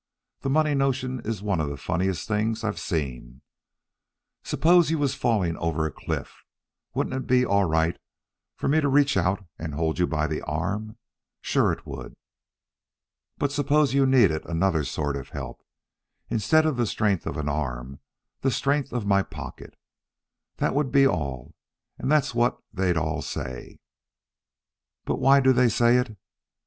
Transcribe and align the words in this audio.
This 0.41 0.49
money 0.51 0.73
notion 0.73 1.19
is 1.19 1.43
one 1.43 1.61
of 1.61 1.69
the 1.69 1.77
funniest 1.77 2.27
things 2.27 2.63
I've 2.63 2.79
seen. 2.79 3.43
Suppose 4.43 4.89
you 4.89 4.97
was 4.97 5.13
falling 5.13 5.55
over 5.57 5.85
a 5.85 5.91
cliff, 5.91 6.43
wouldn't 6.95 7.15
it 7.15 7.27
be 7.27 7.45
all 7.45 7.65
right 7.65 7.95
for 8.55 8.67
me 8.67 8.81
to 8.81 8.87
reach 8.89 9.15
out 9.15 9.45
and 9.59 9.75
hold 9.75 9.99
you 9.99 10.07
by 10.07 10.25
the 10.25 10.41
arm? 10.41 10.97
Sure 11.39 11.71
it 11.71 11.85
would. 11.85 12.15
But 13.37 13.51
suppose 13.51 13.93
you 13.93 14.07
needed 14.07 14.43
another 14.47 14.83
sort 14.85 15.15
of 15.15 15.29
help 15.29 15.61
instead 16.31 16.65
of 16.65 16.77
the 16.77 16.87
strength 16.87 17.27
of 17.27 17.37
arm, 17.47 17.99
the 18.39 18.49
strength 18.49 18.91
of 18.91 19.05
my 19.05 19.21
pocket? 19.21 19.75
That 20.57 20.73
would 20.73 20.91
be 20.91 21.05
all 21.05 21.53
and 21.99 22.11
that's 22.11 22.33
what 22.33 22.57
they 22.73 22.91
all 22.95 23.21
say. 23.21 23.77
But 25.05 25.17
why 25.17 25.41
do 25.41 25.53
they 25.53 25.69
say 25.69 25.97
it. 25.97 26.17